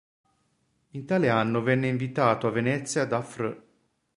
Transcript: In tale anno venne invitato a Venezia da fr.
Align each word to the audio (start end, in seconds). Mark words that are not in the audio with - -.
In 0.93 1.05
tale 1.05 1.29
anno 1.29 1.61
venne 1.61 1.87
invitato 1.87 2.47
a 2.47 2.51
Venezia 2.51 3.05
da 3.05 3.21
fr. 3.21 3.63